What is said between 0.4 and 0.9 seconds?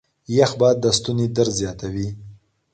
باد د